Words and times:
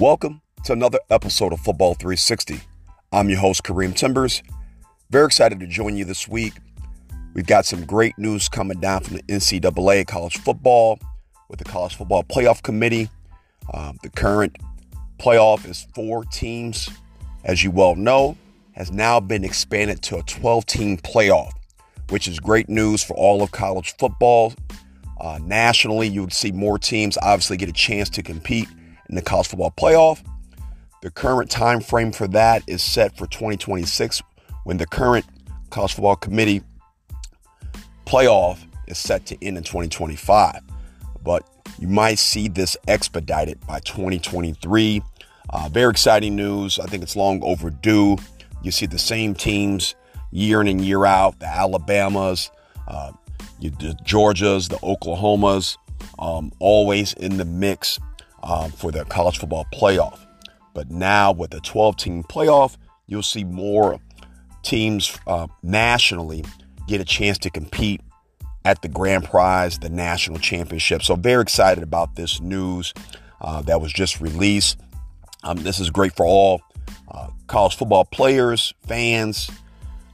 Welcome 0.00 0.42
to 0.64 0.72
another 0.72 0.98
episode 1.08 1.52
of 1.52 1.60
Football 1.60 1.94
360. 1.94 2.60
I'm 3.12 3.30
your 3.30 3.38
host, 3.38 3.62
Kareem 3.62 3.94
Timbers. 3.94 4.42
Very 5.10 5.26
excited 5.26 5.60
to 5.60 5.68
join 5.68 5.96
you 5.96 6.04
this 6.04 6.26
week. 6.26 6.54
We've 7.32 7.46
got 7.46 7.64
some 7.64 7.84
great 7.84 8.18
news 8.18 8.48
coming 8.48 8.80
down 8.80 9.04
from 9.04 9.18
the 9.18 9.22
NCAA 9.22 10.08
college 10.08 10.38
football 10.38 10.98
with 11.48 11.60
the 11.60 11.64
College 11.64 11.94
Football 11.94 12.24
Playoff 12.24 12.60
Committee. 12.60 13.08
Um, 13.72 14.00
the 14.02 14.08
current 14.08 14.56
playoff 15.20 15.64
is 15.64 15.86
four 15.94 16.24
teams, 16.24 16.90
as 17.44 17.62
you 17.62 17.70
well 17.70 17.94
know, 17.94 18.36
has 18.72 18.90
now 18.90 19.20
been 19.20 19.44
expanded 19.44 20.02
to 20.02 20.16
a 20.16 20.24
12 20.24 20.66
team 20.66 20.98
playoff, 20.98 21.52
which 22.08 22.26
is 22.26 22.40
great 22.40 22.68
news 22.68 23.04
for 23.04 23.14
all 23.14 23.44
of 23.44 23.52
college 23.52 23.94
football. 23.96 24.54
Uh, 25.20 25.38
nationally, 25.40 26.08
you 26.08 26.22
would 26.22 26.32
see 26.32 26.50
more 26.50 26.80
teams 26.80 27.16
obviously 27.22 27.56
get 27.56 27.68
a 27.68 27.72
chance 27.72 28.10
to 28.10 28.24
compete 28.24 28.66
in 29.08 29.14
the 29.14 29.22
college 29.22 29.48
football 29.48 29.72
playoff. 29.76 30.24
The 31.02 31.10
current 31.10 31.50
time 31.50 31.80
frame 31.80 32.12
for 32.12 32.26
that 32.28 32.62
is 32.66 32.82
set 32.82 33.16
for 33.16 33.26
2026 33.26 34.22
when 34.64 34.78
the 34.78 34.86
current 34.86 35.26
college 35.70 35.92
football 35.94 36.16
committee 36.16 36.62
playoff 38.06 38.58
is 38.86 38.98
set 38.98 39.26
to 39.26 39.44
end 39.44 39.56
in 39.56 39.64
2025. 39.64 40.60
But 41.22 41.46
you 41.78 41.88
might 41.88 42.18
see 42.18 42.48
this 42.48 42.76
expedited 42.88 43.58
by 43.66 43.80
2023. 43.80 45.02
Uh, 45.50 45.68
very 45.70 45.90
exciting 45.90 46.36
news. 46.36 46.78
I 46.78 46.86
think 46.86 47.02
it's 47.02 47.16
long 47.16 47.42
overdue. 47.42 48.16
You 48.62 48.70
see 48.70 48.86
the 48.86 48.98
same 48.98 49.34
teams 49.34 49.94
year 50.30 50.60
in 50.60 50.68
and 50.68 50.80
year 50.80 51.04
out 51.04 51.38
the 51.38 51.46
Alabamas, 51.46 52.50
uh, 52.88 53.12
the 53.60 53.96
Georgias, 54.04 54.68
the 54.68 54.76
Oklahomas, 54.76 55.76
um, 56.18 56.52
always 56.58 57.12
in 57.14 57.36
the 57.36 57.44
mix 57.44 57.98
um, 58.44 58.70
for 58.70 58.92
the 58.92 59.04
college 59.06 59.38
football 59.38 59.66
playoff. 59.72 60.20
But 60.74 60.90
now 60.90 61.32
with 61.32 61.50
the 61.50 61.60
12 61.60 61.96
team 61.96 62.22
playoff, 62.22 62.76
you'll 63.06 63.22
see 63.22 63.44
more 63.44 64.00
teams 64.62 65.18
uh, 65.26 65.46
nationally 65.62 66.44
get 66.86 67.00
a 67.00 67.04
chance 67.04 67.38
to 67.38 67.50
compete 67.50 68.00
at 68.64 68.82
the 68.82 68.88
grand 68.88 69.24
prize, 69.24 69.78
the 69.78 69.90
national 69.90 70.38
championship. 70.38 71.02
So, 71.02 71.16
very 71.16 71.42
excited 71.42 71.82
about 71.82 72.16
this 72.16 72.40
news 72.40 72.94
uh, 73.40 73.62
that 73.62 73.80
was 73.80 73.92
just 73.92 74.20
released. 74.20 74.78
Um, 75.42 75.58
this 75.58 75.80
is 75.80 75.90
great 75.90 76.16
for 76.16 76.24
all 76.24 76.62
uh, 77.10 77.28
college 77.46 77.76
football 77.76 78.04
players, 78.04 78.72
fans, 78.86 79.50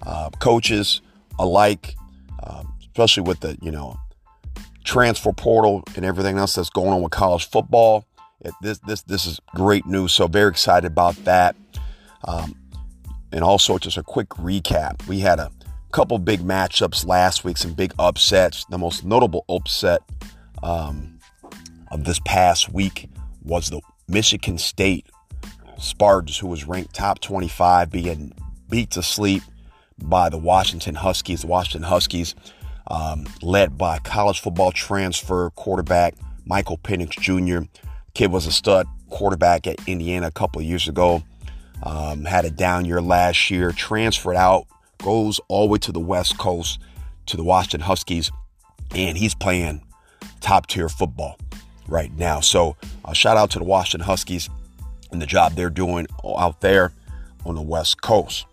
uh, 0.02 0.30
coaches 0.40 1.00
alike, 1.38 1.94
um, 2.42 2.74
especially 2.80 3.22
with 3.22 3.40
the 3.40 3.56
you 3.62 3.70
know 3.70 3.98
transfer 4.84 5.32
portal 5.32 5.84
and 5.94 6.04
everything 6.04 6.38
else 6.38 6.54
that's 6.54 6.70
going 6.70 6.90
on 6.90 7.02
with 7.02 7.12
college 7.12 7.48
football. 7.48 8.04
This 8.60 8.78
this 8.80 9.02
this 9.02 9.26
is 9.26 9.40
great 9.54 9.86
news. 9.86 10.12
So 10.12 10.26
very 10.26 10.50
excited 10.50 10.90
about 10.90 11.16
that. 11.24 11.56
Um, 12.24 12.54
and 13.32 13.44
also 13.44 13.78
just 13.78 13.96
a 13.96 14.02
quick 14.02 14.28
recap. 14.30 15.06
We 15.06 15.20
had 15.20 15.38
a 15.38 15.50
couple 15.92 16.18
big 16.18 16.40
matchups 16.40 17.06
last 17.06 17.44
week, 17.44 17.56
some 17.56 17.74
big 17.74 17.92
upsets. 17.98 18.64
The 18.66 18.78
most 18.78 19.04
notable 19.04 19.44
upset 19.48 20.02
um, 20.62 21.18
of 21.90 22.04
this 22.04 22.20
past 22.24 22.72
week 22.72 23.08
was 23.42 23.70
the 23.70 23.80
Michigan 24.08 24.58
State 24.58 25.06
Spartans, 25.78 26.38
who 26.38 26.48
was 26.48 26.64
ranked 26.66 26.94
top 26.94 27.20
25, 27.20 27.90
being 27.90 28.32
beat 28.68 28.90
to 28.90 29.02
sleep 29.02 29.42
by 29.98 30.28
the 30.28 30.38
Washington 30.38 30.94
Huskies. 30.94 31.42
The 31.42 31.46
Washington 31.46 31.88
Huskies, 31.88 32.34
um, 32.88 33.26
led 33.42 33.78
by 33.78 33.98
college 33.98 34.40
football 34.40 34.72
transfer 34.72 35.50
quarterback 35.50 36.14
Michael 36.44 36.78
Penix 36.78 37.10
Jr. 37.10 37.68
Kid 38.14 38.32
was 38.32 38.46
a 38.46 38.52
stud 38.52 38.86
quarterback 39.08 39.66
at 39.66 39.76
Indiana 39.86 40.28
a 40.28 40.32
couple 40.32 40.62
years 40.62 40.88
ago. 40.88 41.22
Um, 41.82 42.24
had 42.24 42.44
a 42.44 42.50
down 42.50 42.84
year 42.84 43.00
last 43.00 43.50
year, 43.50 43.72
transferred 43.72 44.36
out, 44.36 44.66
goes 44.98 45.40
all 45.48 45.66
the 45.66 45.72
way 45.72 45.78
to 45.78 45.92
the 45.92 46.00
West 46.00 46.38
Coast 46.38 46.78
to 47.26 47.36
the 47.36 47.44
Washington 47.44 47.80
Huskies, 47.80 48.30
and 48.94 49.16
he's 49.16 49.34
playing 49.34 49.82
top 50.40 50.66
tier 50.66 50.88
football 50.88 51.38
right 51.88 52.14
now. 52.16 52.40
So, 52.40 52.76
uh, 53.04 53.12
shout 53.12 53.36
out 53.36 53.50
to 53.52 53.58
the 53.58 53.64
Washington 53.64 54.04
Huskies 54.06 54.50
and 55.10 55.22
the 55.22 55.26
job 55.26 55.54
they're 55.54 55.70
doing 55.70 56.06
out 56.24 56.60
there 56.60 56.92
on 57.44 57.54
the 57.54 57.62
West 57.62 58.02
Coast. 58.02 58.46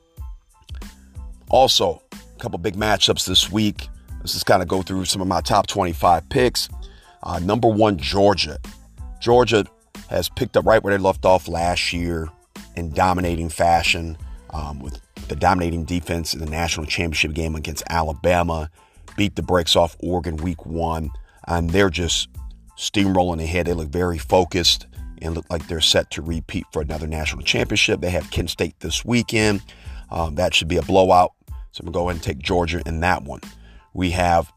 Also, 1.50 2.02
a 2.14 2.40
couple 2.40 2.58
big 2.60 2.76
matchups 2.76 3.26
this 3.26 3.52
week. 3.52 3.90
Let's 4.20 4.34
just 4.34 4.46
kind 4.46 4.62
of 4.62 4.68
go 4.68 4.82
through 4.82 5.06
some 5.06 5.22
of 5.22 5.28
my 5.28 5.42
top 5.42 5.68
25 5.68 6.30
picks. 6.30 6.70
Uh, 7.24 7.40
number 7.40 7.68
one, 7.68 7.98
Georgia. 7.98 8.60
Georgia 9.20 9.66
has 10.10 10.30
picked 10.30 10.56
up 10.56 10.66
right 10.66 10.84
where 10.84 10.96
they 10.96 11.02
left 11.02 11.26
off 11.26 11.48
last 11.48 11.94
year 11.94 12.30
in 12.76 12.92
dominating 12.92 13.50
fashion 13.50 14.18
um, 14.52 14.80
with 14.80 15.00
the 15.28 15.36
dominating 15.36 15.84
defense 15.84 16.34
in 16.34 16.40
the 16.40 16.50
national 16.50 16.86
championship 16.86 17.34
game 17.34 17.56
against 17.56 17.84
Alabama, 17.90 18.70
beat 19.18 19.36
the 19.36 19.42
brakes 19.42 19.76
off 19.76 19.98
Oregon 20.00 20.38
week 20.38 20.66
one, 20.66 21.10
and 21.48 21.70
they're 21.70 21.90
just 21.90 22.30
steamrolling 22.78 23.44
ahead. 23.44 23.68
They 23.68 23.74
look 23.74 23.90
very 23.90 24.18
focused 24.18 24.88
and 25.22 25.34
look 25.34 25.50
like 25.50 25.68
they're 25.68 25.82
set 25.82 26.12
to 26.12 26.22
repeat 26.22 26.66
for 26.72 26.82
another 26.82 27.08
national 27.08 27.44
championship. 27.44 28.02
They 28.02 28.12
have 28.12 28.30
Kent 28.32 28.52
State 28.52 28.80
this 28.80 29.04
weekend. 29.04 29.62
Um, 30.12 30.36
that 30.36 30.54
should 30.54 30.68
be 30.68 30.78
a 30.78 30.84
blowout. 30.84 31.34
So 31.72 31.82
I'm 31.82 31.86
going 31.86 31.94
to 31.94 31.98
go 31.98 32.10
ahead 32.10 32.16
and 32.16 32.24
take 32.24 32.40
Georgia 32.40 32.82
in 32.86 33.02
that 33.02 33.24
one. 33.24 33.42
We 33.94 34.12
have 34.12 34.52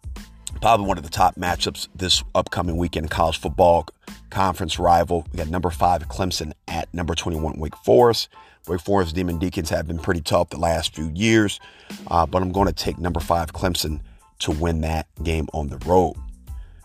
probably 0.60 0.86
one 0.86 0.98
of 0.98 1.04
the 1.04 1.10
top 1.10 1.36
matchups 1.36 1.88
this 1.94 2.22
upcoming 2.34 2.76
weekend 2.76 3.06
in 3.06 3.08
college 3.08 3.38
football 3.38 3.86
conference 4.30 4.78
rival. 4.78 5.26
We 5.32 5.38
got 5.38 5.48
number 5.48 5.70
five 5.70 6.08
Clemson 6.08 6.52
at 6.68 6.92
number 6.94 7.14
21 7.14 7.58
Wake 7.58 7.76
Forest. 7.76 8.28
Wake 8.68 8.80
Forest 8.80 9.14
Demon 9.14 9.38
Deacons 9.38 9.70
have 9.70 9.86
been 9.86 9.98
pretty 9.98 10.20
tough 10.20 10.50
the 10.50 10.58
last 10.58 10.94
few 10.94 11.10
years, 11.14 11.60
uh, 12.08 12.26
but 12.26 12.42
I'm 12.42 12.52
going 12.52 12.68
to 12.68 12.74
take 12.74 12.98
number 12.98 13.20
five 13.20 13.52
Clemson 13.52 14.00
to 14.40 14.50
win 14.50 14.80
that 14.82 15.06
game 15.22 15.48
on 15.52 15.68
the 15.68 15.78
road. 15.78 16.14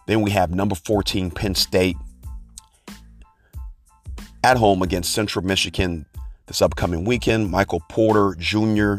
Then 0.08 0.22
we 0.22 0.32
have 0.32 0.54
number 0.54 0.76
14 0.76 1.32
Penn 1.32 1.56
State 1.56 1.98
at 4.44 4.58
home 4.58 4.82
against 4.82 5.12
Central 5.14 5.44
Michigan 5.44 6.06
this 6.48 6.62
upcoming 6.62 7.06
weekend. 7.06 7.50
Michael 7.50 7.82
Porter 7.90 8.36
Jr., 8.38 8.98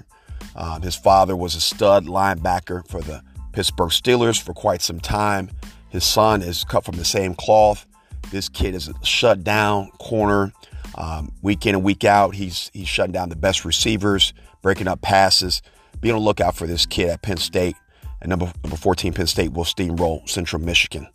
uh, 0.54 0.80
his 0.80 0.96
father 0.96 1.36
was 1.36 1.54
a 1.54 1.60
stud 1.60 2.06
linebacker 2.06 2.86
for 2.88 3.00
the 3.00 3.22
Pittsburgh 3.52 3.90
Steelers 3.90 4.40
for 4.40 4.52
quite 4.52 4.82
some 4.82 5.00
time. 5.00 5.50
His 5.88 6.04
son 6.04 6.42
is 6.42 6.64
cut 6.64 6.84
from 6.84 6.96
the 6.96 7.04
same 7.04 7.34
cloth. 7.34 7.86
This 8.30 8.48
kid 8.48 8.74
is 8.74 8.88
a 8.88 9.04
shut 9.04 9.44
down 9.44 9.90
corner. 9.98 10.52
Um, 10.96 11.32
week 11.42 11.66
in 11.66 11.74
and 11.74 11.84
week 11.84 12.04
out, 12.04 12.34
he's 12.34 12.70
he's 12.72 12.88
shutting 12.88 13.12
down 13.12 13.28
the 13.28 13.36
best 13.36 13.64
receivers, 13.64 14.32
breaking 14.62 14.88
up 14.88 15.02
passes. 15.02 15.62
Be 16.00 16.10
on 16.10 16.18
the 16.18 16.24
lookout 16.24 16.56
for 16.56 16.66
this 16.66 16.86
kid 16.86 17.08
at 17.08 17.22
Penn 17.22 17.36
State. 17.36 17.76
And 18.20 18.30
number 18.30 18.52
number 18.62 18.76
14, 18.76 19.12
Penn 19.12 19.26
State 19.26 19.52
will 19.52 19.64
steamroll 19.64 20.28
Central 20.28 20.60
Michigan. 20.62 21.06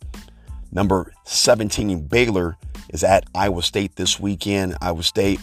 Number 0.70 1.12
17, 1.24 2.06
Baylor 2.06 2.56
is 2.90 3.04
at 3.04 3.24
Iowa 3.34 3.62
State 3.62 3.96
this 3.96 4.18
weekend. 4.18 4.76
Iowa 4.80 5.02
State 5.02 5.40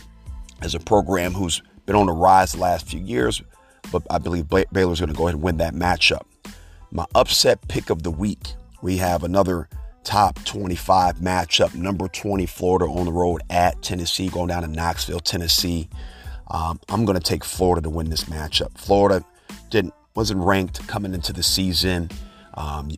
is 0.63 0.73
a 0.73 0.79
program 0.79 1.33
who's 1.33 1.61
been 1.85 1.95
on 1.95 2.07
the 2.07 2.13
rise 2.13 2.53
the 2.53 2.59
last 2.59 2.87
few 2.87 2.99
years, 2.99 3.41
but 3.91 4.03
I 4.09 4.17
believe 4.17 4.47
Baylor's 4.47 4.99
going 4.99 5.11
to 5.11 5.15
go 5.15 5.27
ahead 5.27 5.35
and 5.35 5.43
win 5.43 5.57
that 5.57 5.73
matchup. 5.73 6.21
My 6.91 7.05
upset 7.13 7.67
pick 7.67 7.89
of 7.89 8.03
the 8.03 8.11
week, 8.11 8.53
we 8.81 8.97
have 8.97 9.23
another 9.23 9.69
top 10.03 10.43
25 10.45 11.17
matchup. 11.17 11.75
Number 11.75 12.07
20, 12.07 12.45
Florida 12.45 12.85
on 12.85 13.05
the 13.05 13.11
road 13.11 13.41
at 13.49 13.81
Tennessee, 13.81 14.29
going 14.29 14.47
down 14.47 14.63
to 14.63 14.67
Knoxville, 14.67 15.19
Tennessee. 15.19 15.89
Um, 16.51 16.79
I'm 16.89 17.05
going 17.05 17.17
to 17.17 17.23
take 17.23 17.43
Florida 17.43 17.81
to 17.81 17.89
win 17.89 18.09
this 18.09 18.25
matchup. 18.25 18.77
Florida 18.77 19.23
didn't 19.69 19.93
wasn't 20.15 20.41
ranked 20.41 20.85
coming 20.87 21.13
into 21.13 21.31
the 21.31 21.43
season. 21.43 22.09
Um, 22.55 22.91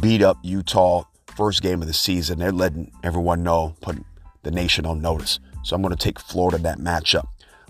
beat 0.00 0.22
up 0.22 0.38
Utah 0.42 1.04
first 1.36 1.62
game 1.62 1.82
of 1.82 1.88
the 1.88 1.94
season. 1.94 2.38
They're 2.38 2.52
letting 2.52 2.90
everyone 3.02 3.42
know, 3.42 3.76
putting 3.80 4.04
the 4.42 4.50
nation 4.50 4.86
on 4.86 5.00
notice. 5.00 5.38
So 5.62 5.76
I'm 5.76 5.82
going 5.82 5.94
to 5.94 6.02
take 6.02 6.18
Florida 6.18 6.58
that 6.58 6.78
matchup. 6.78 7.26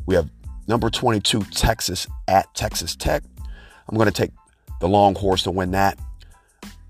We 0.07 0.15
have 0.15 0.31
number 0.69 0.89
22 0.91 1.43
Texas 1.51 2.07
at 2.29 2.53
Texas 2.55 2.95
Tech. 2.97 3.23
I'm 3.89 3.97
going 3.97 4.11
to 4.11 4.13
take 4.13 4.33
the 4.81 4.89
Longhorns 4.89 5.43
to 5.45 5.51
win 5.51 5.73
that 5.73 5.99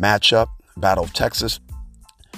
matchup, 0.01 0.49
Battle 0.77 1.05
of 1.05 1.13
Texas. 1.13 1.61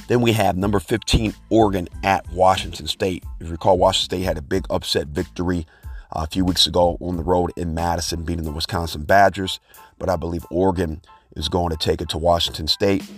Then 0.08 0.22
we 0.22 0.32
have 0.32 0.56
number 0.56 0.80
15, 0.80 1.34
Oregon 1.50 1.88
at 2.02 2.28
Washington 2.32 2.86
State. 2.86 3.24
If 3.40 3.46
you 3.46 3.52
recall, 3.52 3.76
Washington 3.76 4.18
State 4.18 4.24
had 4.24 4.38
a 4.38 4.42
big 4.42 4.66
upset 4.70 5.08
victory 5.08 5.66
uh, 6.10 6.22
a 6.22 6.26
few 6.26 6.44
weeks 6.44 6.66
ago 6.66 6.96
on 7.00 7.16
the 7.16 7.22
road 7.22 7.52
in 7.56 7.74
Madison, 7.74 8.24
beating 8.24 8.44
the 8.44 8.50
Wisconsin 8.50 9.04
Badgers. 9.04 9.60
But 9.98 10.08
I 10.08 10.16
believe 10.16 10.46
Oregon 10.50 11.02
is 11.36 11.48
going 11.50 11.70
to 11.70 11.76
take 11.76 12.00
it 12.00 12.08
to 12.08 12.18
Washington 12.18 12.68
State 12.68 13.08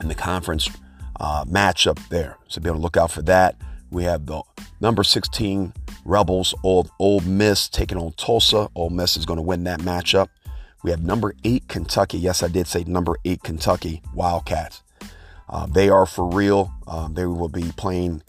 in 0.00 0.08
the 0.08 0.14
conference 0.14 0.68
uh, 1.18 1.46
matchup 1.46 2.08
there. 2.08 2.36
So 2.48 2.60
be 2.60 2.68
on 2.68 2.76
the 2.76 2.82
lookout 2.82 3.10
for 3.10 3.22
that. 3.22 3.56
We 3.90 4.04
have 4.04 4.26
the 4.26 4.42
number 4.80 5.02
16 5.02 5.72
Rebels, 6.04 6.54
Old 6.62 6.90
Ole 6.98 7.20
Miss, 7.20 7.68
taking 7.70 7.96
on 7.96 8.12
Tulsa. 8.12 8.68
Ole 8.74 8.90
Miss 8.90 9.16
is 9.16 9.24
going 9.24 9.38
to 9.38 9.42
win 9.42 9.64
that 9.64 9.80
matchup. 9.80 10.28
We 10.82 10.90
have 10.90 11.02
number 11.02 11.34
eight 11.44 11.68
Kentucky. 11.68 12.18
Yes, 12.18 12.42
I 12.42 12.48
did 12.48 12.66
say 12.66 12.84
number 12.84 13.16
eight 13.24 13.42
Kentucky 13.42 14.02
Wildcats. 14.12 14.82
Uh, 15.48 15.66
they 15.66 15.88
are 15.88 16.06
for 16.06 16.28
real. 16.28 16.72
Um, 16.86 17.14
they 17.14 17.26
will 17.26 17.48
be 17.48 17.70
playing 17.76 18.22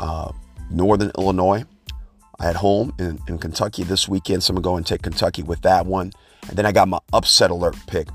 uh, 0.00 0.32
Northern 0.70 1.12
Illinois 1.16 1.64
at 2.40 2.56
home 2.56 2.92
in, 2.98 3.18
in 3.28 3.38
Kentucky 3.38 3.84
this 3.84 4.08
weekend. 4.08 4.42
So 4.42 4.52
I'm 4.52 4.56
going 4.56 4.62
to 4.62 4.68
go 4.68 4.76
and 4.76 4.86
take 4.86 5.02
Kentucky 5.02 5.42
with 5.42 5.62
that 5.62 5.86
one. 5.86 6.12
And 6.48 6.56
then 6.56 6.66
I 6.66 6.72
got 6.72 6.88
my 6.88 6.98
upset 7.12 7.50
alert 7.50 7.76
pick. 7.86 8.08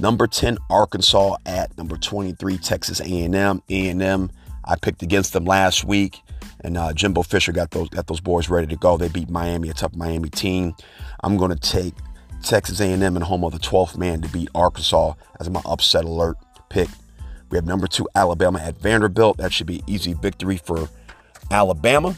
Number 0.00 0.26
10, 0.26 0.58
Arkansas 0.70 1.36
at 1.44 1.76
number 1.76 1.96
23, 1.96 2.56
Texas 2.58 3.00
A&M. 3.00 3.62
A&M, 3.68 4.30
I 4.64 4.76
picked 4.76 5.02
against 5.02 5.32
them 5.32 5.44
last 5.44 5.84
week. 5.84 6.20
And 6.60 6.76
uh, 6.76 6.92
Jimbo 6.92 7.22
Fisher 7.22 7.52
got 7.52 7.70
those 7.70 7.88
got 7.88 8.08
those 8.08 8.20
boys 8.20 8.48
ready 8.48 8.66
to 8.66 8.76
go. 8.76 8.96
They 8.96 9.08
beat 9.08 9.30
Miami, 9.30 9.68
a 9.70 9.74
tough 9.74 9.94
Miami 9.94 10.28
team. 10.28 10.74
I'm 11.22 11.36
going 11.36 11.56
to 11.56 11.56
take 11.56 11.94
Texas 12.42 12.80
A&M 12.80 13.02
and 13.02 13.22
home 13.22 13.44
of 13.44 13.52
the 13.52 13.58
12th 13.58 13.96
man 13.96 14.20
to 14.22 14.28
beat 14.28 14.48
Arkansas 14.54 15.14
as 15.38 15.50
my 15.50 15.62
upset 15.64 16.04
alert 16.04 16.36
pick. 16.68 16.88
We 17.50 17.56
have 17.56 17.66
number 17.66 17.86
two 17.86 18.08
Alabama 18.14 18.58
at 18.60 18.78
Vanderbilt. 18.78 19.38
That 19.38 19.52
should 19.52 19.66
be 19.66 19.82
easy 19.86 20.12
victory 20.14 20.58
for 20.58 20.88
Alabama. 21.50 22.16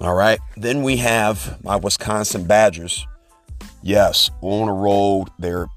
All 0.00 0.14
right. 0.14 0.38
Then 0.56 0.82
we 0.82 0.96
have 0.98 1.62
my 1.64 1.76
Wisconsin 1.76 2.44
Badgers. 2.44 3.06
Yes, 3.82 4.30
on 4.42 4.66
the 4.66 4.72
road. 4.72 5.28
They're 5.38 5.68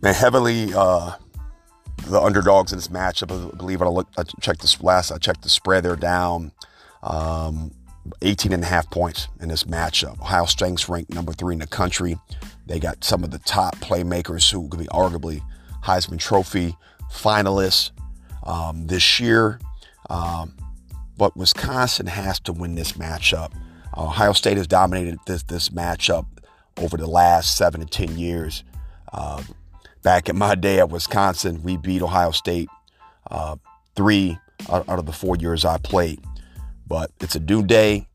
man, 0.00 0.14
heavily 0.14 0.72
uh, 0.74 1.12
the 2.06 2.20
underdogs 2.20 2.72
in 2.72 2.78
this 2.78 2.88
matchup. 2.88 3.30
I 3.30 3.56
believe 3.56 3.82
I 3.82 3.88
looked, 3.88 4.18
I 4.18 4.24
checked 4.40 4.62
this 4.62 4.82
last. 4.82 5.12
I 5.12 5.18
checked 5.18 5.42
the 5.42 5.48
spread. 5.48 5.84
They're 5.84 5.96
down 5.96 6.52
um, 7.02 7.72
18 8.22 8.52
and 8.52 8.62
a 8.62 8.66
half 8.66 8.90
points 8.90 9.28
in 9.40 9.48
this 9.48 9.64
matchup. 9.64 10.20
Ohio 10.20 10.46
State's 10.46 10.88
ranked 10.88 11.12
number 11.12 11.32
three 11.32 11.54
in 11.54 11.60
the 11.60 11.66
country. 11.66 12.16
They 12.66 12.78
got 12.78 13.04
some 13.04 13.24
of 13.24 13.30
the 13.30 13.38
top 13.40 13.76
playmakers 13.76 14.50
who 14.50 14.68
could 14.68 14.80
be 14.80 14.86
arguably 14.86 15.42
Heisman 15.86 16.18
Trophy 16.18 16.76
finalists 17.12 17.92
um, 18.42 18.86
this 18.86 19.20
year. 19.20 19.60
Um, 20.10 20.56
but 21.16 21.36
Wisconsin 21.36 22.06
has 22.06 22.40
to 22.40 22.52
win 22.52 22.74
this 22.74 22.92
matchup. 22.92 23.52
Ohio 23.96 24.32
State 24.32 24.58
has 24.58 24.66
dominated 24.66 25.18
this 25.26 25.42
this 25.44 25.70
matchup 25.70 26.26
over 26.76 26.96
the 26.96 27.06
last 27.06 27.56
seven 27.56 27.80
to 27.80 27.86
ten 27.86 28.18
years. 28.18 28.64
Uh, 29.12 29.42
back 30.02 30.28
in 30.28 30.36
my 30.36 30.54
day 30.54 30.78
at 30.78 30.90
Wisconsin, 30.90 31.62
we 31.62 31.76
beat 31.76 32.02
Ohio 32.02 32.30
State 32.30 32.68
uh, 33.30 33.56
three 33.94 34.38
out, 34.70 34.88
out, 34.88 34.98
of 34.98 35.06
the 35.06 35.12
four 35.12 35.36
years 35.36 35.64
I 35.64 35.78
played. 35.78 36.20
But 36.86 37.10
it's 37.20 37.34
a 37.34 37.40
new 37.40 37.64
day. 37.64 38.08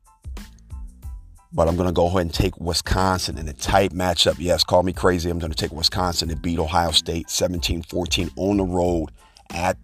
But 1.54 1.68
I'm 1.68 1.76
going 1.76 1.88
to 1.88 1.92
go 1.92 2.06
ahead 2.06 2.22
and 2.22 2.32
take 2.32 2.58
Wisconsin 2.58 3.36
in 3.36 3.46
a 3.48 3.52
tight 3.52 3.92
matchup. 3.92 4.36
Yes, 4.38 4.64
call 4.64 4.82
me 4.82 4.92
crazy. 4.92 5.28
I'm 5.28 5.38
going 5.38 5.52
to 5.52 5.56
take 5.56 5.72
Wisconsin 5.72 6.28
to 6.30 6.36
beat 6.36 6.58
Ohio 6.58 6.92
State 6.92 7.28
17 7.28 7.82
14 7.82 8.30
on 8.36 8.56
the 8.56 8.64
road 8.64 9.10
at 9.50 9.76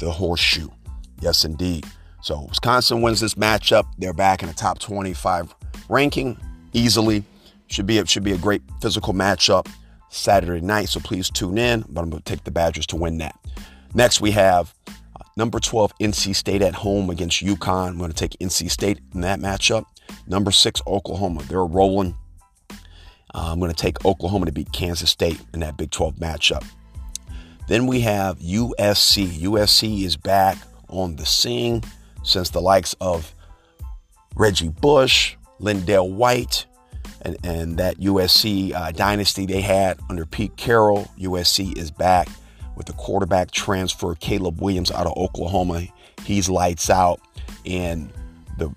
the 0.00 0.10
Horseshoe. 0.10 0.68
Yes, 1.20 1.44
indeed. 1.44 1.86
So 2.22 2.46
Wisconsin 2.48 3.02
wins 3.02 3.20
this 3.20 3.34
matchup. 3.34 3.84
They're 3.98 4.12
back 4.12 4.42
in 4.42 4.48
the 4.48 4.54
top 4.54 4.78
25 4.78 5.54
ranking 5.88 6.38
easily. 6.72 7.24
Should 7.68 7.86
be 7.86 7.98
a, 7.98 8.06
should 8.06 8.24
be 8.24 8.32
a 8.32 8.38
great 8.38 8.62
physical 8.80 9.14
matchup 9.14 9.68
Saturday 10.10 10.60
night. 10.60 10.88
So 10.88 11.00
please 11.00 11.30
tune 11.30 11.58
in. 11.58 11.84
But 11.88 12.02
I'm 12.02 12.10
going 12.10 12.22
to 12.22 12.30
take 12.30 12.44
the 12.44 12.50
Badgers 12.50 12.86
to 12.88 12.96
win 12.96 13.18
that. 13.18 13.38
Next 13.94 14.20
we 14.20 14.32
have 14.32 14.74
uh, 14.88 14.92
number 15.36 15.60
12 15.60 15.92
NC 15.98 16.34
State 16.34 16.62
at 16.62 16.74
home 16.74 17.10
against 17.10 17.42
UConn. 17.42 17.88
I'm 17.88 17.98
going 17.98 18.10
to 18.10 18.16
take 18.16 18.38
NC 18.40 18.70
State 18.70 19.00
in 19.14 19.20
that 19.22 19.40
matchup. 19.40 19.86
Number 20.26 20.50
six 20.50 20.80
Oklahoma. 20.86 21.42
They're 21.44 21.64
rolling. 21.64 22.16
Uh, 22.70 23.50
I'm 23.52 23.58
going 23.58 23.70
to 23.70 23.76
take 23.76 24.04
Oklahoma 24.04 24.46
to 24.46 24.52
beat 24.52 24.72
Kansas 24.72 25.10
State 25.10 25.40
in 25.52 25.60
that 25.60 25.76
Big 25.76 25.90
12 25.90 26.16
matchup. 26.16 26.64
Then 27.66 27.86
we 27.86 28.00
have 28.00 28.38
USC. 28.38 29.26
USC 29.26 30.04
is 30.04 30.16
back 30.16 30.58
on 30.88 31.16
the 31.16 31.26
scene 31.26 31.82
since 32.22 32.50
the 32.50 32.60
likes 32.60 32.94
of 33.00 33.34
Reggie 34.36 34.68
Bush, 34.68 35.36
LenDale 35.60 36.10
White, 36.10 36.66
and, 37.22 37.36
and 37.42 37.78
that 37.78 37.98
USC 37.98 38.74
uh, 38.74 38.92
dynasty 38.92 39.46
they 39.46 39.60
had 39.60 39.98
under 40.10 40.26
Pete 40.26 40.56
Carroll. 40.56 41.10
USC 41.18 41.76
is 41.76 41.90
back 41.90 42.28
with 42.76 42.86
the 42.86 42.92
quarterback 42.94 43.50
transfer, 43.50 44.14
Caleb 44.16 44.60
Williams 44.60 44.90
out 44.90 45.06
of 45.06 45.16
Oklahoma. 45.16 45.86
He's 46.24 46.48
lights 46.48 46.90
out. 46.90 47.20
And 47.64 48.10
the 48.58 48.74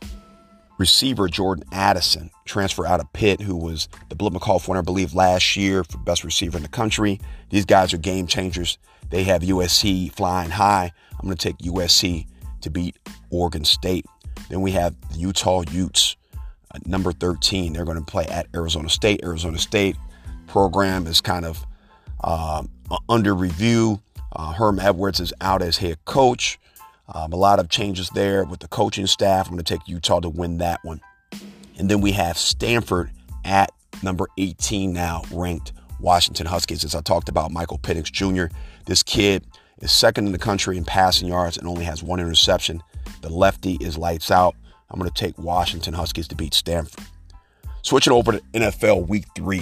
receiver, 0.77 1.27
Jordan 1.27 1.65
Addison, 1.71 2.29
transfer 2.45 2.85
out 2.85 2.99
of 2.99 3.11
Pitt, 3.13 3.41
who 3.41 3.55
was 3.55 3.87
the 4.09 4.15
Biletnikoff 4.15 4.67
winner, 4.67 4.79
I 4.79 4.83
believe, 4.83 5.13
last 5.13 5.55
year 5.55 5.83
for 5.83 5.97
best 5.99 6.23
receiver 6.23 6.57
in 6.57 6.63
the 6.63 6.69
country. 6.69 7.19
These 7.49 7.65
guys 7.65 7.93
are 7.93 7.97
game 7.97 8.27
changers. 8.27 8.77
They 9.09 9.23
have 9.23 9.41
USC 9.41 10.11
flying 10.11 10.51
high. 10.51 10.91
I'm 11.13 11.25
going 11.25 11.37
to 11.37 11.47
take 11.49 11.57
USC 11.59 12.27
to 12.61 12.69
beat 12.69 12.97
Oregon 13.29 13.65
State. 13.65 14.05
Then 14.49 14.61
we 14.61 14.71
have 14.71 14.95
the 15.11 15.19
Utah 15.19 15.63
Utes, 15.71 16.15
uh, 16.73 16.79
number 16.85 17.11
13. 17.11 17.73
They're 17.73 17.85
going 17.85 17.97
to 17.97 18.05
play 18.05 18.25
at 18.25 18.47
Arizona 18.53 18.89
State. 18.89 19.21
Arizona 19.23 19.57
State 19.57 19.95
program 20.47 21.07
is 21.07 21.21
kind 21.21 21.45
of 21.45 21.65
uh, 22.23 22.63
under 23.09 23.33
review. 23.33 24.01
Uh, 24.35 24.53
Herm 24.53 24.79
Edwards 24.79 25.19
is 25.19 25.33
out 25.41 25.61
as 25.61 25.77
head 25.77 26.03
coach. 26.05 26.59
Um, 27.13 27.31
a 27.31 27.37
lot 27.37 27.59
of 27.59 27.69
changes 27.69 28.09
there 28.09 28.43
with 28.43 28.59
the 28.59 28.67
coaching 28.67 29.07
staff. 29.07 29.47
I'm 29.47 29.53
going 29.53 29.63
to 29.63 29.73
take 29.73 29.87
Utah 29.87 30.19
to 30.19 30.29
win 30.29 30.57
that 30.57 30.83
one. 30.83 31.01
And 31.77 31.89
then 31.89 32.01
we 32.01 32.11
have 32.13 32.37
Stanford 32.37 33.11
at 33.45 33.71
number 34.03 34.27
18 34.37 34.91
now, 34.91 35.23
ranked 35.31 35.73
Washington 35.99 36.47
Huskies. 36.47 36.83
As 36.83 36.95
I 36.95 37.01
talked 37.01 37.29
about, 37.29 37.51
Michael 37.51 37.77
Penix 37.79 38.11
Jr. 38.11 38.53
This 38.85 39.03
kid 39.03 39.45
is 39.81 39.91
second 39.91 40.25
in 40.25 40.31
the 40.31 40.37
country 40.37 40.77
in 40.77 40.85
passing 40.85 41.27
yards 41.27 41.57
and 41.57 41.67
only 41.67 41.85
has 41.85 42.03
one 42.03 42.19
interception. 42.19 42.81
The 43.21 43.29
lefty 43.29 43.77
is 43.79 43.97
lights 43.97 44.31
out. 44.31 44.55
I'm 44.89 44.99
going 44.99 45.09
to 45.09 45.15
take 45.15 45.37
Washington 45.37 45.93
Huskies 45.93 46.27
to 46.29 46.35
beat 46.35 46.53
Stanford. 46.53 47.03
Switching 47.81 48.13
over 48.13 48.33
to 48.33 48.39
NFL 48.53 49.07
Week 49.07 49.25
3. 49.35 49.59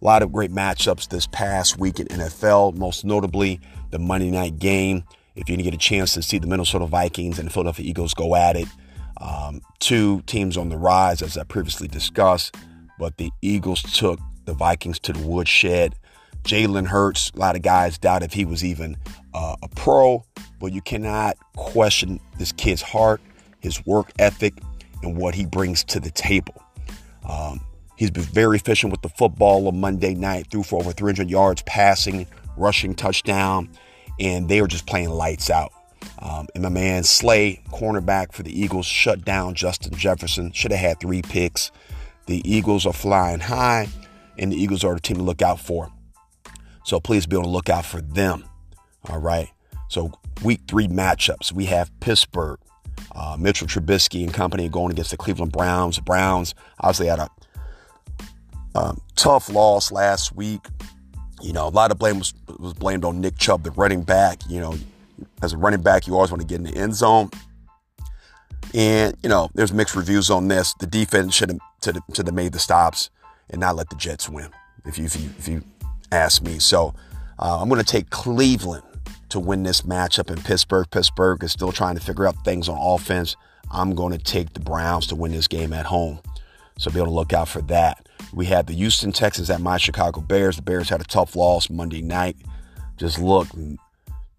A 0.00 0.04
lot 0.04 0.22
of 0.22 0.32
great 0.32 0.52
matchups 0.52 1.08
this 1.08 1.26
past 1.26 1.78
week 1.78 2.00
in 2.00 2.06
NFL, 2.06 2.76
most 2.76 3.04
notably 3.04 3.60
the 3.90 3.98
Monday 3.98 4.30
night 4.30 4.58
game. 4.58 5.04
If 5.38 5.48
you 5.48 5.56
get 5.56 5.72
a 5.72 5.78
chance 5.78 6.14
to 6.14 6.22
see 6.22 6.38
the 6.38 6.48
Minnesota 6.48 6.86
Vikings 6.86 7.38
and 7.38 7.52
Philadelphia 7.52 7.86
Eagles 7.86 8.12
go 8.12 8.34
at 8.34 8.56
it, 8.56 8.66
um, 9.20 9.60
two 9.78 10.20
teams 10.22 10.56
on 10.56 10.68
the 10.68 10.76
rise, 10.76 11.22
as 11.22 11.38
I 11.38 11.44
previously 11.44 11.86
discussed, 11.86 12.56
but 12.98 13.16
the 13.18 13.30
Eagles 13.40 13.82
took 13.82 14.18
the 14.46 14.52
Vikings 14.52 14.98
to 15.00 15.12
the 15.12 15.24
woodshed. 15.24 15.94
Jalen 16.42 16.86
Hurts, 16.86 17.30
a 17.36 17.38
lot 17.38 17.54
of 17.54 17.62
guys 17.62 17.98
doubt 17.98 18.24
if 18.24 18.32
he 18.32 18.44
was 18.44 18.64
even 18.64 18.96
uh, 19.32 19.54
a 19.62 19.68
pro, 19.68 20.24
but 20.58 20.72
you 20.72 20.80
cannot 20.80 21.36
question 21.54 22.18
this 22.38 22.50
kid's 22.50 22.82
heart, 22.82 23.20
his 23.60 23.84
work 23.86 24.10
ethic, 24.18 24.54
and 25.04 25.16
what 25.16 25.36
he 25.36 25.46
brings 25.46 25.84
to 25.84 26.00
the 26.00 26.10
table. 26.10 26.60
Um, 27.28 27.60
he's 27.96 28.10
been 28.10 28.24
very 28.24 28.56
efficient 28.56 28.90
with 28.90 29.02
the 29.02 29.08
football 29.10 29.68
on 29.68 29.80
Monday 29.80 30.14
night, 30.14 30.48
threw 30.50 30.64
for 30.64 30.80
over 30.80 30.90
300 30.90 31.30
yards 31.30 31.62
passing, 31.62 32.26
rushing 32.56 32.92
touchdown, 32.92 33.68
and 34.20 34.48
they 34.48 34.60
were 34.60 34.68
just 34.68 34.86
playing 34.86 35.10
lights 35.10 35.50
out. 35.50 35.72
Um, 36.20 36.48
and 36.54 36.62
my 36.62 36.68
man 36.68 37.04
Slay, 37.04 37.62
cornerback 37.70 38.32
for 38.32 38.42
the 38.42 38.60
Eagles, 38.60 38.86
shut 38.86 39.24
down 39.24 39.54
Justin 39.54 39.94
Jefferson. 39.94 40.52
Should 40.52 40.72
have 40.72 40.80
had 40.80 41.00
three 41.00 41.22
picks. 41.22 41.70
The 42.26 42.42
Eagles 42.44 42.86
are 42.86 42.92
flying 42.92 43.40
high, 43.40 43.88
and 44.36 44.52
the 44.52 44.56
Eagles 44.56 44.84
are 44.84 44.94
the 44.94 45.00
team 45.00 45.18
to 45.18 45.22
look 45.22 45.42
out 45.42 45.60
for. 45.60 45.90
So 46.84 47.00
please 47.00 47.26
be 47.26 47.36
on 47.36 47.42
the 47.42 47.48
lookout 47.48 47.84
for 47.84 48.00
them. 48.00 48.44
All 49.08 49.18
right. 49.18 49.48
So 49.88 50.12
week 50.42 50.60
three 50.66 50.88
matchups, 50.88 51.52
we 51.52 51.66
have 51.66 51.90
Pittsburgh, 52.00 52.58
uh, 53.14 53.36
Mitchell 53.38 53.66
Trubisky 53.66 54.24
and 54.24 54.32
company 54.32 54.68
going 54.68 54.92
against 54.92 55.10
the 55.10 55.16
Cleveland 55.16 55.52
Browns. 55.52 55.98
Browns 55.98 56.54
obviously 56.80 57.06
had 57.06 57.20
a 57.20 57.30
um, 58.74 59.00
tough 59.16 59.50
loss 59.50 59.90
last 59.90 60.34
week. 60.34 60.66
You 61.40 61.52
know, 61.52 61.66
a 61.66 61.70
lot 61.70 61.90
of 61.90 61.98
blame 61.98 62.18
was, 62.18 62.34
was 62.58 62.74
blamed 62.74 63.04
on 63.04 63.20
Nick 63.20 63.38
Chubb, 63.38 63.62
the 63.62 63.70
running 63.72 64.02
back. 64.02 64.40
You 64.48 64.60
know, 64.60 64.74
as 65.42 65.52
a 65.52 65.56
running 65.56 65.82
back, 65.82 66.06
you 66.06 66.14
always 66.14 66.30
want 66.30 66.40
to 66.40 66.46
get 66.46 66.56
in 66.56 66.64
the 66.64 66.76
end 66.76 66.94
zone. 66.94 67.30
And, 68.74 69.16
you 69.22 69.28
know, 69.28 69.48
there's 69.54 69.72
mixed 69.72 69.96
reviews 69.96 70.30
on 70.30 70.48
this. 70.48 70.74
The 70.74 70.86
defense 70.86 71.34
should 71.34 71.50
have, 71.50 72.02
should 72.14 72.26
have 72.26 72.34
made 72.34 72.52
the 72.52 72.58
stops 72.58 73.10
and 73.50 73.60
not 73.60 73.76
let 73.76 73.88
the 73.88 73.96
Jets 73.96 74.28
win. 74.28 74.50
If 74.84 74.98
you, 74.98 75.04
if 75.04 75.18
you, 75.20 75.30
if 75.38 75.48
you 75.48 75.62
ask 76.12 76.42
me. 76.42 76.58
So 76.58 76.94
uh, 77.38 77.60
I'm 77.60 77.68
going 77.68 77.80
to 77.80 77.86
take 77.86 78.10
Cleveland 78.10 78.82
to 79.30 79.40
win 79.40 79.62
this 79.62 79.82
matchup 79.82 80.30
in 80.30 80.42
Pittsburgh. 80.42 80.86
Pittsburgh 80.90 81.42
is 81.44 81.52
still 81.52 81.72
trying 81.72 81.94
to 81.96 82.00
figure 82.00 82.26
out 82.26 82.34
things 82.44 82.68
on 82.68 82.78
offense. 82.78 83.36
I'm 83.70 83.94
going 83.94 84.16
to 84.16 84.22
take 84.22 84.54
the 84.54 84.60
Browns 84.60 85.06
to 85.08 85.14
win 85.14 85.32
this 85.32 85.48
game 85.48 85.72
at 85.72 85.86
home. 85.86 86.20
So 86.78 86.90
be 86.90 87.00
on 87.00 87.06
the 87.06 87.12
lookout 87.12 87.48
for 87.48 87.60
that. 87.62 88.07
We 88.32 88.46
had 88.46 88.66
the 88.66 88.74
Houston 88.74 89.12
Texans 89.12 89.50
at 89.50 89.60
my 89.60 89.78
Chicago 89.78 90.20
Bears. 90.20 90.56
The 90.56 90.62
Bears 90.62 90.88
had 90.88 91.00
a 91.00 91.04
tough 91.04 91.34
loss 91.34 91.70
Monday 91.70 92.02
night. 92.02 92.36
Just 92.96 93.18
looked 93.18 93.54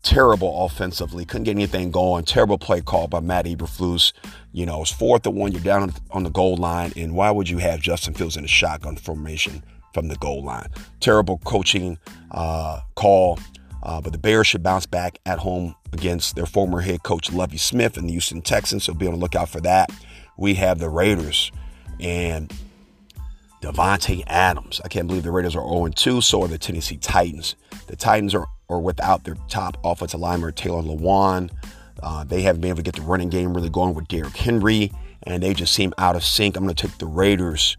terrible 0.03 0.65
offensively. 0.65 1.25
Couldn't 1.25 1.45
get 1.45 1.51
anything 1.51 1.91
going. 1.91 2.25
Terrible 2.25 2.57
play 2.57 2.81
call 2.81 3.07
by 3.07 3.19
Matt 3.19 3.45
Eberflus. 3.45 4.13
You 4.51 4.65
know, 4.65 4.81
it's 4.81 4.91
fourth 4.91 5.25
and 5.25 5.35
one. 5.35 5.51
You're 5.51 5.61
down 5.61 5.93
on 6.11 6.23
the 6.23 6.29
goal 6.29 6.57
line. 6.57 6.93
And 6.95 7.13
why 7.13 7.31
would 7.31 7.49
you 7.49 7.57
have 7.59 7.81
Justin 7.81 8.13
Fields 8.13 8.37
in 8.37 8.45
a 8.45 8.47
shotgun 8.47 8.95
formation? 8.95 9.63
from 9.93 10.07
the 10.07 10.15
goal 10.15 10.43
line. 10.43 10.69
Terrible 10.99 11.39
coaching 11.39 11.97
uh, 12.31 12.81
call. 12.95 13.39
Uh, 13.81 14.01
but 14.01 14.11
the 14.11 14.19
Bears 14.19 14.47
should 14.47 14.61
bounce 14.61 14.85
back 14.85 15.19
at 15.25 15.39
home 15.39 15.73
against 15.93 16.35
their 16.35 16.45
former 16.45 16.81
head 16.81 17.03
coach 17.03 17.31
Lovie 17.31 17.57
Smith 17.57 17.95
and 17.97 18.07
the 18.07 18.11
Houston 18.11 18.41
Texans. 18.41 18.83
So 18.83 18.93
be 18.93 19.07
on 19.07 19.13
the 19.13 19.19
lookout 19.19 19.49
for 19.49 19.61
that. 19.61 19.89
We 20.37 20.55
have 20.55 20.79
the 20.79 20.89
Raiders 20.89 21.51
and 21.99 22.53
Davante 23.61 24.23
Adams. 24.27 24.79
I 24.83 24.87
can't 24.87 25.07
believe 25.07 25.23
the 25.23 25.31
Raiders 25.31 25.55
are 25.55 25.63
0-2. 25.63 26.23
So 26.23 26.43
are 26.43 26.47
the 26.47 26.57
Tennessee 26.57 26.97
Titans. 26.97 27.55
The 27.87 27.95
Titans 27.95 28.33
are, 28.33 28.47
are 28.69 28.79
without 28.79 29.23
their 29.23 29.35
top 29.47 29.77
offensive 29.83 30.19
lineman 30.19 30.53
Taylor 30.53 30.81
Lewan. 30.81 31.49
Uh, 32.01 32.23
they 32.23 32.41
haven't 32.41 32.61
been 32.61 32.69
able 32.69 32.77
to 32.77 32.83
get 32.83 32.95
the 32.95 33.01
running 33.01 33.29
game 33.29 33.53
really 33.53 33.69
going 33.69 33.93
with 33.93 34.07
Derrick 34.07 34.37
Henry, 34.37 34.91
and 35.23 35.43
they 35.43 35.53
just 35.53 35.73
seem 35.73 35.93
out 35.97 36.15
of 36.15 36.23
sync. 36.23 36.55
I'm 36.55 36.63
going 36.63 36.75
to 36.75 36.87
take 36.87 36.97
the 36.97 37.05
Raiders 37.05 37.75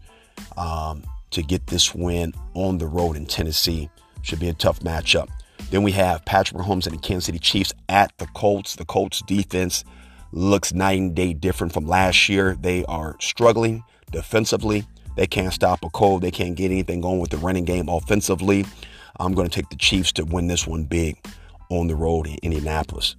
um, 0.57 1.03
to 1.31 1.41
get 1.41 1.67
this 1.67 1.95
win 1.95 2.33
on 2.53 2.77
the 2.77 2.85
road 2.85 3.15
in 3.15 3.25
Tennessee. 3.25 3.89
Should 4.21 4.39
be 4.39 4.49
a 4.49 4.53
tough 4.53 4.81
matchup. 4.81 5.29
Then 5.71 5.83
we 5.83 5.93
have 5.93 6.25
Patrick 6.25 6.61
Mahomes 6.61 6.85
and 6.85 6.95
the 6.95 7.01
Kansas 7.01 7.25
City 7.25 7.39
Chiefs 7.39 7.73
at 7.89 8.15
the 8.17 8.27
Colts. 8.27 8.75
The 8.75 8.85
Colts 8.85 9.23
defense 9.25 9.83
looks 10.31 10.73
night 10.73 10.99
and 10.99 11.15
day 11.15 11.33
different 11.33 11.73
from 11.73 11.87
last 11.87 12.29
year. 12.29 12.55
They 12.59 12.85
are 12.85 13.15
struggling 13.19 13.83
defensively. 14.11 14.85
They 15.15 15.27
can't 15.27 15.53
stop 15.53 15.83
a 15.83 15.89
cold. 15.89 16.21
They 16.21 16.31
can't 16.31 16.55
get 16.55 16.71
anything 16.71 17.01
going 17.01 17.19
with 17.19 17.31
the 17.31 17.37
running 17.37 17.65
game 17.65 17.89
offensively. 17.89 18.65
I'm 19.19 19.33
going 19.33 19.49
to 19.49 19.53
take 19.53 19.69
the 19.69 19.75
Chiefs 19.75 20.11
to 20.13 20.25
win 20.25 20.47
this 20.47 20.65
one 20.65 20.85
big 20.85 21.17
on 21.69 21.87
the 21.87 21.95
road 21.95 22.27
in 22.27 22.37
Indianapolis. 22.41 23.15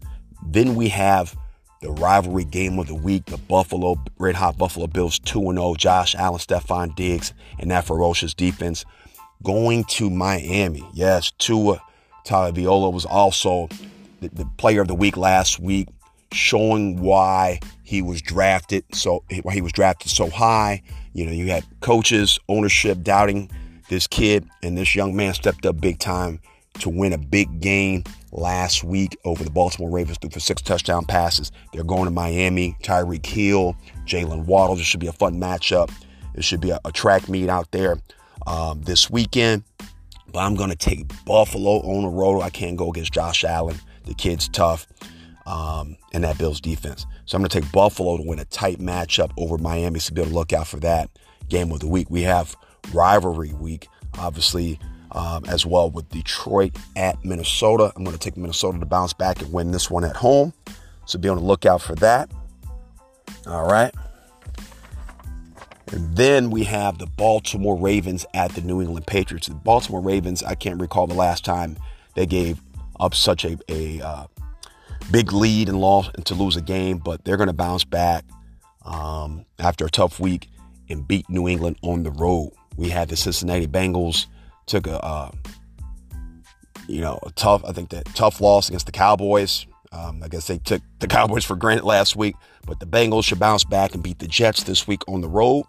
Then 0.46 0.74
we 0.74 0.88
have 0.88 1.36
the 1.80 1.90
rivalry 1.90 2.44
game 2.44 2.78
of 2.78 2.86
the 2.86 2.94
week, 2.94 3.26
the 3.26 3.36
Buffalo, 3.36 3.96
Red 4.18 4.36
Hot 4.36 4.56
Buffalo 4.56 4.86
Bills 4.86 5.18
2 5.18 5.40
0, 5.40 5.74
Josh 5.76 6.14
Allen, 6.14 6.38
Stefon 6.38 6.94
Diggs, 6.94 7.34
and 7.58 7.70
that 7.70 7.84
ferocious 7.84 8.34
defense 8.34 8.84
going 9.42 9.84
to 9.84 10.08
Miami. 10.08 10.84
Yes, 10.94 11.32
Tua 11.38 11.82
Tagovailoa 12.24 12.92
was 12.92 13.04
also 13.04 13.68
the, 14.20 14.28
the, 14.28 14.46
player 14.56 14.80
of 14.80 14.88
the 14.88 14.94
week 14.94 15.16
last 15.16 15.58
week, 15.58 15.88
showing 16.32 17.00
why 17.00 17.58
he 17.82 18.00
was 18.00 18.22
drafted 18.22 18.84
so 18.94 19.24
why 19.42 19.52
he 19.52 19.60
was 19.60 19.72
drafted 19.72 20.10
so 20.10 20.30
high. 20.30 20.82
You 21.12 21.26
know, 21.26 21.32
you 21.32 21.50
had 21.50 21.64
coaches, 21.80 22.38
ownership 22.48 23.02
doubting 23.02 23.50
this 23.88 24.06
kid, 24.06 24.48
and 24.62 24.76
this 24.76 24.94
young 24.94 25.14
man 25.14 25.34
stepped 25.34 25.66
up 25.66 25.80
big 25.80 25.98
time 25.98 26.40
to 26.80 26.88
win 26.88 27.12
a 27.12 27.18
big 27.18 27.60
game 27.60 28.04
last 28.32 28.82
week 28.82 29.16
over 29.24 29.44
the 29.44 29.50
Baltimore 29.50 29.90
Ravens 29.90 30.18
threw 30.18 30.30
for 30.30 30.40
six 30.40 30.62
touchdown 30.62 31.04
passes. 31.04 31.52
They're 31.72 31.84
going 31.84 32.06
to 32.06 32.10
Miami. 32.10 32.76
Tyreek 32.82 33.26
Hill, 33.26 33.76
Jaylen 34.06 34.46
Waddle. 34.46 34.76
This 34.76 34.86
should 34.86 35.00
be 35.00 35.06
a 35.06 35.12
fun 35.12 35.38
matchup. 35.38 35.92
It 36.34 36.44
should 36.44 36.60
be 36.60 36.70
a, 36.70 36.80
a 36.84 36.92
track 36.92 37.28
meet 37.28 37.50
out 37.50 37.70
there 37.72 37.98
um, 38.46 38.82
this 38.82 39.10
weekend. 39.10 39.64
But 40.32 40.40
I'm 40.40 40.54
going 40.54 40.70
to 40.70 40.76
take 40.76 41.12
Buffalo 41.26 41.80
on 41.80 42.04
the 42.04 42.08
road. 42.08 42.40
I 42.40 42.48
can't 42.48 42.76
go 42.76 42.90
against 42.90 43.12
Josh 43.12 43.44
Allen. 43.44 43.78
The 44.06 44.14
kid's 44.14 44.48
tough. 44.48 44.86
Um, 45.44 45.96
and 46.12 46.22
that 46.22 46.38
Bills 46.38 46.60
defense. 46.60 47.04
So 47.24 47.36
I'm 47.36 47.42
going 47.42 47.48
to 47.48 47.60
take 47.60 47.72
Buffalo 47.72 48.16
to 48.16 48.22
win 48.22 48.38
a 48.38 48.44
tight 48.44 48.78
matchup 48.78 49.32
over 49.36 49.58
Miami. 49.58 49.98
So 49.98 50.14
be 50.14 50.22
on 50.22 50.28
the 50.28 50.34
lookout 50.34 50.68
for 50.68 50.78
that 50.80 51.10
game 51.48 51.72
of 51.72 51.80
the 51.80 51.88
week. 51.88 52.08
We 52.10 52.22
have 52.22 52.56
rivalry 52.92 53.52
week, 53.52 53.88
obviously, 54.18 54.78
um, 55.10 55.44
as 55.46 55.66
well 55.66 55.90
with 55.90 56.08
Detroit 56.10 56.76
at 56.96 57.24
Minnesota. 57.24 57.92
I'm 57.96 58.04
going 58.04 58.16
to 58.16 58.20
take 58.20 58.36
Minnesota 58.36 58.78
to 58.78 58.86
bounce 58.86 59.12
back 59.12 59.42
and 59.42 59.52
win 59.52 59.72
this 59.72 59.90
one 59.90 60.04
at 60.04 60.16
home. 60.16 60.52
So 61.06 61.18
be 61.18 61.28
on 61.28 61.36
the 61.36 61.42
lookout 61.42 61.82
for 61.82 61.94
that. 61.96 62.30
All 63.46 63.66
right. 63.66 63.92
And 65.92 66.16
then 66.16 66.50
we 66.50 66.64
have 66.64 66.98
the 66.98 67.06
Baltimore 67.06 67.76
Ravens 67.76 68.24
at 68.32 68.52
the 68.52 68.62
New 68.62 68.80
England 68.80 69.06
Patriots. 69.06 69.48
The 69.48 69.54
Baltimore 69.54 70.00
Ravens, 70.00 70.42
I 70.42 70.54
can't 70.54 70.80
recall 70.80 71.06
the 71.06 71.14
last 71.14 71.44
time 71.44 71.76
they 72.14 72.24
gave 72.24 72.60
up 72.98 73.14
such 73.14 73.44
a, 73.44 73.58
a 73.68 74.00
uh, 74.00 74.26
big 75.12 75.32
lead 75.32 75.68
and 75.68 75.78
lost 75.78 76.10
and 76.14 76.24
to 76.26 76.34
lose 76.34 76.56
a 76.56 76.62
game, 76.62 76.98
but 76.98 77.24
they're 77.24 77.36
going 77.36 77.48
to 77.48 77.52
bounce 77.52 77.84
back 77.84 78.24
um, 78.84 79.44
after 79.58 79.84
a 79.84 79.90
tough 79.90 80.18
week 80.18 80.48
and 80.88 81.06
beat 81.06 81.28
New 81.28 81.46
England 81.46 81.76
on 81.82 82.02
the 82.02 82.10
road. 82.10 82.52
We 82.76 82.88
had 82.88 83.10
the 83.10 83.16
Cincinnati 83.16 83.66
Bengals 83.66 84.26
took 84.66 84.86
a 84.86 85.04
uh, 85.04 85.30
you 86.88 87.00
know 87.00 87.18
a 87.24 87.30
tough 87.32 87.64
I 87.64 87.72
think 87.72 87.90
that 87.90 88.06
tough 88.14 88.40
loss 88.40 88.68
against 88.68 88.86
the 88.86 88.92
Cowboys. 88.92 89.66
Um, 89.92 90.22
I 90.22 90.28
guess 90.28 90.46
they 90.46 90.58
took 90.58 90.80
the 91.00 91.06
Cowboys 91.08 91.44
for 91.44 91.54
granted 91.54 91.84
last 91.84 92.16
week, 92.16 92.34
but 92.66 92.80
the 92.80 92.86
Bengals 92.86 93.24
should 93.24 93.38
bounce 93.38 93.64
back 93.64 93.94
and 93.94 94.02
beat 94.02 94.18
the 94.18 94.26
Jets 94.26 94.62
this 94.62 94.88
week 94.88 95.02
on 95.06 95.20
the 95.20 95.28
road. 95.28 95.66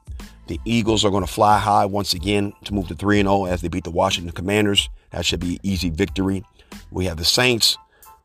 The 0.47 0.59
Eagles 0.65 1.03
are 1.03 1.11
going 1.11 1.25
to 1.25 1.31
fly 1.31 1.59
high 1.59 1.85
once 1.85 2.13
again 2.13 2.53
to 2.65 2.73
move 2.73 2.87
to 2.87 2.95
3 2.95 3.21
0 3.21 3.45
as 3.45 3.61
they 3.61 3.67
beat 3.67 3.83
the 3.83 3.91
Washington 3.91 4.33
Commanders. 4.33 4.89
That 5.11 5.25
should 5.25 5.39
be 5.39 5.59
easy 5.63 5.89
victory. 5.89 6.43
We 6.91 7.05
have 7.05 7.17
the 7.17 7.25
Saints 7.25 7.77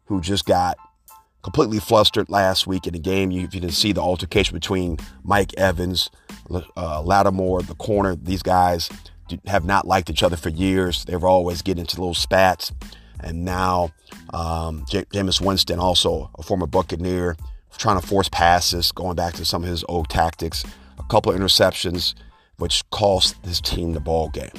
who 0.06 0.20
just 0.20 0.46
got 0.46 0.78
completely 1.42 1.78
flustered 1.78 2.28
last 2.28 2.66
week 2.66 2.86
in 2.86 2.92
the 2.92 2.98
game. 2.98 3.30
You, 3.30 3.42
you 3.42 3.48
didn't 3.48 3.70
see 3.70 3.92
the 3.92 4.00
altercation 4.00 4.54
between 4.54 4.98
Mike 5.22 5.54
Evans, 5.56 6.10
uh, 6.76 7.02
Lattimore, 7.02 7.62
the 7.62 7.74
corner. 7.74 8.16
These 8.16 8.42
guys 8.42 8.90
have 9.46 9.64
not 9.64 9.86
liked 9.86 10.10
each 10.10 10.22
other 10.22 10.36
for 10.36 10.48
years. 10.48 11.04
They 11.04 11.16
were 11.16 11.28
always 11.28 11.62
getting 11.62 11.82
into 11.82 12.00
little 12.00 12.14
spats. 12.14 12.72
And 13.20 13.44
now 13.44 13.90
um, 14.32 14.84
J- 14.88 15.04
Jameis 15.06 15.40
Winston, 15.40 15.78
also 15.78 16.30
a 16.38 16.42
former 16.42 16.66
Buccaneer, 16.66 17.36
trying 17.76 18.00
to 18.00 18.06
force 18.06 18.28
passes, 18.28 18.90
going 18.92 19.16
back 19.16 19.34
to 19.34 19.44
some 19.44 19.62
of 19.62 19.68
his 19.68 19.84
old 19.88 20.08
tactics. 20.08 20.64
A 20.98 21.04
couple 21.04 21.32
of 21.32 21.38
interceptions, 21.38 22.14
which 22.56 22.88
cost 22.90 23.36
his 23.44 23.60
team 23.60 23.92
the 23.92 24.00
ball 24.00 24.30
game. 24.30 24.50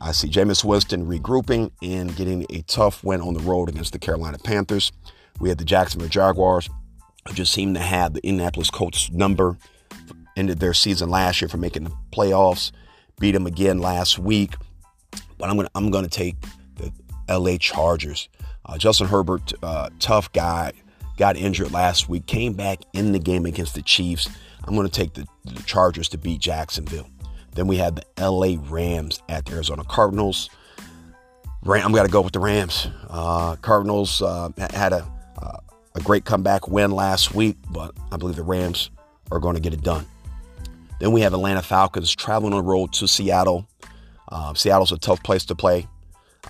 I 0.00 0.12
see 0.12 0.28
Jameis 0.28 0.64
Winston 0.64 1.06
regrouping 1.06 1.70
and 1.82 2.14
getting 2.16 2.46
a 2.50 2.62
tough 2.62 3.04
win 3.04 3.20
on 3.20 3.34
the 3.34 3.40
road 3.40 3.68
against 3.68 3.92
the 3.92 3.98
Carolina 3.98 4.38
Panthers. 4.38 4.92
We 5.40 5.48
had 5.48 5.58
the 5.58 5.64
Jacksonville 5.64 6.08
Jaguars, 6.08 6.68
who 7.26 7.34
just 7.34 7.52
seem 7.52 7.74
to 7.74 7.80
have 7.80 8.14
the 8.14 8.20
Indianapolis 8.26 8.70
Colts 8.70 9.10
number. 9.10 9.56
Ended 10.36 10.60
their 10.60 10.74
season 10.74 11.10
last 11.10 11.40
year 11.40 11.48
for 11.48 11.56
making 11.56 11.84
the 11.84 11.92
playoffs. 12.12 12.72
Beat 13.18 13.32
them 13.32 13.46
again 13.46 13.80
last 13.80 14.18
week. 14.18 14.54
But 15.38 15.50
I'm 15.50 15.56
gonna 15.56 15.70
I'm 15.74 15.90
gonna 15.90 16.08
take 16.08 16.36
the 16.76 16.92
LA 17.28 17.56
Chargers. 17.58 18.28
Uh, 18.64 18.78
Justin 18.78 19.08
Herbert, 19.08 19.52
uh, 19.62 19.88
tough 19.98 20.32
guy, 20.32 20.72
got 21.16 21.36
injured 21.36 21.72
last 21.72 22.08
week, 22.08 22.26
came 22.26 22.52
back 22.52 22.78
in 22.92 23.12
the 23.12 23.18
game 23.18 23.46
against 23.46 23.74
the 23.74 23.82
Chiefs. 23.82 24.28
I'm 24.64 24.76
to 24.76 24.88
take 24.88 25.14
the, 25.14 25.26
the, 25.44 25.62
Chargers 25.62 26.08
to 26.10 26.18
beat 26.18 26.40
Jacksonville. 26.40 27.08
Then 27.54 27.66
we 27.66 27.76
have 27.76 27.96
the 27.96 28.04
LA 28.30 28.56
Rams 28.68 29.20
at 29.28 29.46
the 29.46 29.54
Arizona 29.54 29.84
Cardinals. 29.84 30.50
Ram, 31.62 31.84
I'm 31.84 31.92
going 31.92 32.06
to 32.06 32.12
go 32.12 32.20
with 32.20 32.32
the 32.32 32.40
Rams. 32.40 32.88
Uh, 33.08 33.56
Cardinals 33.56 34.22
uh, 34.22 34.50
had 34.72 34.92
a, 34.92 35.06
uh, 35.38 35.58
a 35.94 36.00
great 36.00 36.24
comeback 36.24 36.68
win 36.68 36.90
last 36.90 37.34
week, 37.34 37.56
but 37.70 37.94
I 38.12 38.16
believe 38.16 38.36
the 38.36 38.42
Rams 38.42 38.90
are 39.30 39.38
going 39.38 39.54
to 39.54 39.60
get 39.60 39.72
it 39.74 39.82
done. 39.82 40.06
Then 41.00 41.12
we 41.12 41.22
have 41.22 41.32
Atlanta 41.32 41.62
Falcons 41.62 42.14
traveling 42.14 42.52
on 42.52 42.64
the 42.64 42.70
road 42.70 42.92
to 42.94 43.08
Seattle. 43.08 43.66
Uh, 44.28 44.54
Seattle's 44.54 44.92
a 44.92 44.98
tough 44.98 45.22
place 45.22 45.44
to 45.46 45.54
play. 45.54 45.88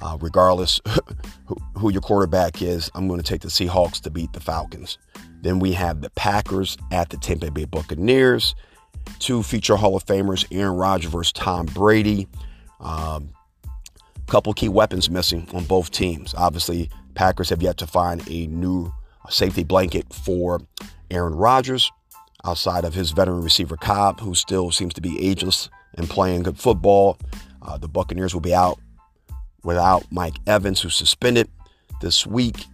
Uh, 0.01 0.17
regardless 0.21 0.81
who, 1.47 1.57
who, 1.77 1.91
your 1.91 2.01
quarterback 2.01 2.63
is, 2.63 2.91
I'm 2.95 3.09
going 3.09 3.21
to 3.21 3.27
take 3.27 3.41
the 3.41 3.49
Seahawks 3.49 4.01
to 4.03 4.11
beat 4.11 4.33
the 4.33 4.41
Falcons. 4.41 4.99
Then 5.43 5.59
we 5.59 5.73
have 5.73 6.01
the 6.01 6.11
Packers 6.11 6.77
at 6.93 7.11
the 7.11 7.17
Tampa 7.17 7.51
Bay 7.51 7.65
Buccaneers. 7.65 8.55
Two 9.19 9.43
future 9.43 9.77
Hall 9.77 9.97
of 9.97 10.05
Famers, 10.05 10.47
Aaron 10.53 10.77
Rodgers 10.77 11.11
versus 11.11 11.33
Tom 11.33 11.67
Brady. 11.67 12.29
Um, 12.79 13.31
couple 14.31 14.53
key 14.55 14.69
weapons 14.69 15.11
missing 15.11 15.49
on 15.53 15.65
both 15.65 15.91
teams. 15.91 16.35
Obviously, 16.35 16.89
Packers 17.15 17.51
have 17.51 17.63
yet 17.63 17.77
to 17.79 17.87
find 17.87 18.23
a 18.29 18.47
new 18.47 18.93
safety 19.29 19.65
blanket 19.65 20.13
for 20.13 20.61
Aaron 21.11 21.35
Rodgers 21.35 21.91
outside 22.45 22.85
of 22.85 22.95
his 22.95 23.11
veteran 23.11 23.43
receiver 23.43 23.77
Cobb, 23.77 24.21
who 24.21 24.35
still 24.35 24.71
seems 24.71 24.95
to 24.95 25.01
be 25.01 25.29
ageless 25.29 25.69
and 25.97 26.09
playing 26.09 26.45
good 26.45 26.59
football. 26.59 27.19
Uh, 27.61 27.77
the 27.77 27.89
Buccaneers 27.89 28.33
will 28.33 28.41
be 28.41 28.55
out 28.55 28.79
without 29.65 30.05
Mike 30.11 30.37
Evans, 30.47 30.81
who's 30.81 30.95
suspended 30.95 31.49
this 32.01 32.27
week. 32.27 32.65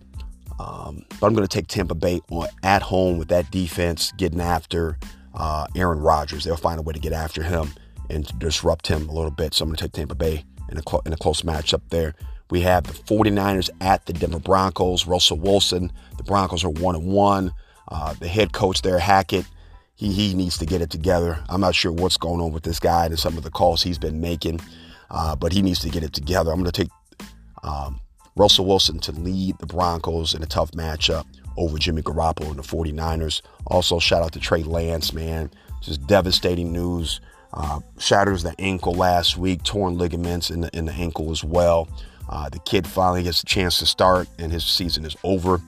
Um, 0.61 1.05
but 1.21 1.27
I'm 1.27 1.35
going 1.35 1.47
to 1.47 1.49
take 1.49 1.67
Tampa 1.67 1.95
Bay 1.95 2.21
on, 2.31 2.49
at 2.63 2.83
home 2.83 3.19
with 3.19 3.29
that 3.29 3.51
defense 3.51 4.13
getting 4.13 4.41
after 4.41 4.99
uh, 5.35 5.67
Aaron 5.75 6.01
Rodgers. 6.01 6.45
They'll 6.45 6.57
find 6.57 6.79
a 6.79 6.83
way 6.83 6.93
to 6.93 7.01
get 7.01 7.13
after 7.13 7.43
him 7.43 7.73
and 8.09 8.27
disrupt 8.39 8.87
him 8.87 9.09
a 9.09 9.13
little 9.13 9.31
bit. 9.31 9.55
So 9.55 9.65
I'm 9.65 9.71
going 9.71 9.77
to 9.77 9.85
take 9.85 9.93
Tampa 9.93 10.15
Bay 10.15 10.45
in 10.71 10.79
a, 10.79 10.83
cl- 10.89 11.03
in 11.07 11.13
a 11.13 11.17
close 11.17 11.43
matchup 11.43 11.83
there. 11.91 12.15
We 12.51 12.61
have 12.61 12.85
the 12.85 12.93
49ers 12.93 13.71
at 13.81 14.07
the 14.07 14.13
Denver 14.13 14.39
Broncos. 14.39 15.07
Russell 15.07 15.39
Wilson. 15.39 15.93
The 16.17 16.23
Broncos 16.23 16.65
are 16.65 16.71
one 16.71 16.95
and 16.95 17.07
one. 17.07 17.53
Uh, 17.89 18.15
the 18.15 18.29
head 18.29 18.53
coach 18.53 18.83
there, 18.83 18.99
Hackett, 18.99 19.47
he 19.95 20.13
he 20.13 20.35
needs 20.35 20.59
to 20.59 20.67
get 20.67 20.81
it 20.81 20.91
together. 20.91 21.39
I'm 21.49 21.61
not 21.61 21.75
sure 21.75 21.93
what's 21.93 22.17
going 22.17 22.41
on 22.41 22.53
with 22.53 22.65
this 22.65 22.81
guy 22.81 23.07
and 23.07 23.19
some 23.19 23.37
of 23.39 23.45
the 23.45 23.51
calls 23.51 23.83
he's 23.83 23.99
been 23.99 24.21
making, 24.21 24.61
uh, 25.11 25.37
but 25.37 25.53
he 25.53 25.63
needs 25.63 25.81
to 25.81 25.89
get 25.89 26.03
it 26.03 26.13
together. 26.13 26.51
I'm 26.51 26.61
going 26.61 26.71
to 26.71 26.83
take 26.83 26.91
um, 27.63 28.01
Russell 28.37 28.67
Wilson 28.67 28.99
to 29.01 29.13
lead 29.13 29.59
the 29.59 29.67
Broncos 29.67 30.35
in 30.35 30.43
a 30.43 30.47
tough 30.47 30.73
matchup 30.73 31.27
over 31.57 31.79
Jimmy 31.79 32.03
Garoppolo 32.03 32.51
and 32.51 32.59
the 32.59 32.63
49ers. 32.63 33.41
Also, 33.67 33.99
shout 33.99 34.23
out 34.23 34.33
to 34.33 34.41
Trey 34.41 34.63
Lance, 34.63 35.13
man. 35.13 35.51
Just 35.81 36.07
devastating 36.07 36.73
news. 36.73 37.21
Uh, 37.53 37.81
shatters 37.99 38.43
the 38.43 38.55
ankle 38.59 38.93
last 38.93 39.37
week, 39.38 39.62
torn 39.62 39.97
ligaments 39.97 40.50
in 40.50 40.61
the, 40.62 40.71
in 40.76 40.85
the 40.85 40.93
ankle 40.93 41.31
as 41.31 41.43
well. 41.43 41.88
Uh, 42.29 42.49
the 42.49 42.59
kid 42.61 42.87
finally 42.87 43.23
gets 43.23 43.43
a 43.43 43.47
chance 43.47 43.79
to 43.79 43.87
start, 43.87 44.29
and 44.38 44.53
his 44.53 44.65
season 44.65 45.05
is 45.05 45.17
over. 45.25 45.61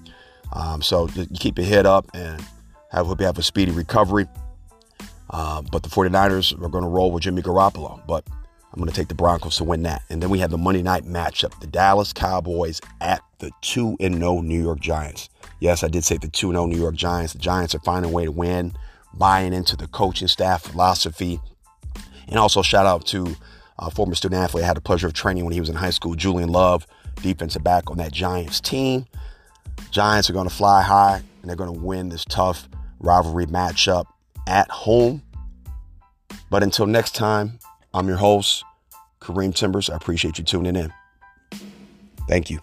Um, 0.52 0.82
so 0.82 1.08
keep 1.38 1.58
your 1.58 1.66
head 1.66 1.86
up 1.86 2.06
and 2.14 2.44
have, 2.90 3.06
hope 3.06 3.20
you 3.20 3.26
have 3.26 3.38
a 3.38 3.42
speedy 3.42 3.72
recovery. 3.72 4.26
Uh, 5.30 5.62
but 5.70 5.82
the 5.82 5.88
49ers 5.88 6.52
are 6.62 6.68
going 6.68 6.84
to 6.84 6.90
roll 6.90 7.12
with 7.12 7.22
Jimmy 7.22 7.42
Garoppolo. 7.42 8.04
But 8.06 8.26
I'm 8.72 8.78
going 8.78 8.88
to 8.88 8.94
take 8.94 9.08
the 9.08 9.14
Broncos 9.14 9.56
to 9.56 9.64
win 9.64 9.82
that. 9.82 10.02
And 10.08 10.22
then 10.22 10.30
we 10.30 10.38
have 10.38 10.50
the 10.50 10.58
Monday 10.58 10.82
night 10.82 11.04
matchup 11.04 11.58
the 11.60 11.66
Dallas 11.66 12.12
Cowboys 12.12 12.80
at 13.00 13.22
the 13.38 13.50
2 13.62 13.96
0 14.00 14.40
New 14.40 14.62
York 14.62 14.80
Giants. 14.80 15.28
Yes, 15.60 15.82
I 15.82 15.88
did 15.88 16.04
say 16.04 16.16
the 16.16 16.28
2 16.28 16.50
0 16.52 16.66
New 16.66 16.78
York 16.78 16.94
Giants. 16.94 17.32
The 17.32 17.38
Giants 17.38 17.74
are 17.74 17.80
finding 17.80 18.10
a 18.10 18.14
way 18.14 18.24
to 18.24 18.32
win, 18.32 18.74
buying 19.14 19.52
into 19.52 19.76
the 19.76 19.86
coaching 19.88 20.28
staff 20.28 20.62
philosophy. 20.62 21.40
And 22.28 22.38
also, 22.38 22.62
shout 22.62 22.86
out 22.86 23.06
to 23.06 23.36
a 23.78 23.90
former 23.90 24.14
student 24.14 24.42
athlete 24.42 24.64
I 24.64 24.66
had 24.66 24.76
the 24.76 24.82
pleasure 24.82 25.06
of 25.06 25.12
training 25.12 25.44
when 25.44 25.52
he 25.52 25.60
was 25.60 25.68
in 25.68 25.76
high 25.76 25.90
school, 25.90 26.14
Julian 26.14 26.50
Love, 26.50 26.86
defensive 27.22 27.64
back 27.64 27.90
on 27.90 27.96
that 27.98 28.12
Giants 28.12 28.60
team. 28.60 29.06
Giants 29.90 30.28
are 30.28 30.32
going 30.32 30.48
to 30.48 30.54
fly 30.54 30.82
high 30.82 31.22
and 31.40 31.48
they're 31.48 31.56
going 31.56 31.72
to 31.72 31.80
win 31.80 32.08
this 32.08 32.24
tough 32.24 32.68
rivalry 32.98 33.46
matchup 33.46 34.06
at 34.46 34.70
home. 34.70 35.22
But 36.50 36.62
until 36.62 36.86
next 36.86 37.14
time, 37.14 37.58
I'm 37.94 38.08
your 38.08 38.16
host, 38.16 38.64
Kareem 39.20 39.54
Timbers. 39.54 39.88
I 39.88 39.96
appreciate 39.96 40.38
you 40.38 40.44
tuning 40.44 40.76
in. 40.76 40.92
Thank 42.28 42.50
you. 42.50 42.60